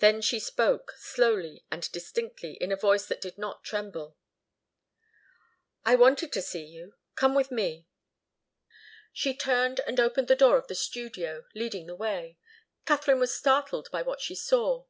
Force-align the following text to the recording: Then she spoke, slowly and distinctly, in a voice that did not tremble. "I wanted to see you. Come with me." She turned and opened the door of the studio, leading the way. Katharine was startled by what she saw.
Then 0.00 0.20
she 0.20 0.38
spoke, 0.38 0.92
slowly 0.98 1.64
and 1.70 1.90
distinctly, 1.90 2.52
in 2.60 2.70
a 2.70 2.76
voice 2.76 3.06
that 3.06 3.18
did 3.22 3.38
not 3.38 3.64
tremble. 3.64 4.14
"I 5.86 5.94
wanted 5.96 6.32
to 6.34 6.42
see 6.42 6.66
you. 6.66 6.96
Come 7.14 7.34
with 7.34 7.50
me." 7.50 7.86
She 9.10 9.34
turned 9.34 9.80
and 9.86 9.98
opened 9.98 10.28
the 10.28 10.36
door 10.36 10.58
of 10.58 10.66
the 10.68 10.74
studio, 10.74 11.46
leading 11.54 11.86
the 11.86 11.96
way. 11.96 12.36
Katharine 12.84 13.20
was 13.20 13.34
startled 13.34 13.88
by 13.90 14.02
what 14.02 14.20
she 14.20 14.34
saw. 14.34 14.84